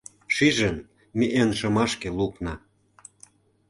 Шижын, 0.35 0.77
ме 1.17 1.25
эн 1.39 1.49
шымашке 1.59 2.09
лукна. 2.17 2.53